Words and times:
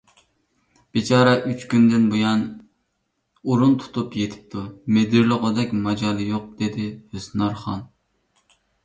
—بىچارە 0.97 1.33
ئۈچ 1.49 1.65
كۈندىن 1.73 2.07
بۇيان 2.13 2.41
ئورۇن 3.51 3.75
تۇتۇپ 3.83 4.17
يېتىپتۇ، 4.21 4.63
مىدىرلىغۇدەك 4.97 5.77
ماجالى 5.85 6.27
يوق،— 6.31 6.49
دېدى 6.63 6.87
ھۆسنارخان. 7.19 7.85